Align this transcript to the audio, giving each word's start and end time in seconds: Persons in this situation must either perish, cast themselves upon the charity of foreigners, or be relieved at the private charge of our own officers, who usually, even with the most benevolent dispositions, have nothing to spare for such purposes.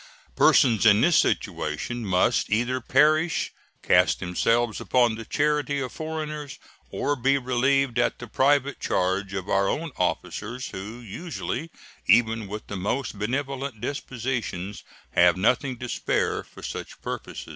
Persons 0.35 0.83
in 0.83 1.01
this 1.01 1.15
situation 1.17 2.03
must 2.07 2.49
either 2.49 2.81
perish, 2.81 3.51
cast 3.83 4.19
themselves 4.19 4.81
upon 4.81 5.13
the 5.13 5.25
charity 5.25 5.79
of 5.79 5.91
foreigners, 5.91 6.57
or 6.89 7.15
be 7.15 7.37
relieved 7.37 7.99
at 7.99 8.17
the 8.17 8.25
private 8.25 8.79
charge 8.79 9.35
of 9.35 9.47
our 9.47 9.69
own 9.69 9.91
officers, 9.97 10.69
who 10.69 10.99
usually, 10.99 11.69
even 12.07 12.47
with 12.47 12.65
the 12.65 12.77
most 12.77 13.19
benevolent 13.19 13.79
dispositions, 13.79 14.83
have 15.11 15.37
nothing 15.37 15.77
to 15.77 15.87
spare 15.87 16.43
for 16.43 16.63
such 16.63 16.99
purposes. 17.03 17.49